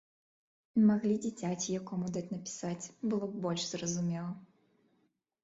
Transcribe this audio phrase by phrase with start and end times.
[0.89, 4.31] Маглі дзіцяці якому даць напісаць, было б больш зразумела.